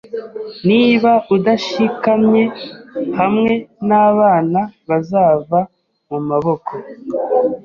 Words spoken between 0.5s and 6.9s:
Niba udashikamye hamwe nabana, bazava mumaboko.